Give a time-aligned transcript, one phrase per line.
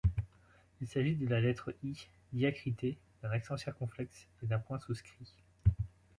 [0.81, 5.35] Il s’agit de la lettre I diacritée d’un accent circonflexe et d’un point souscrit.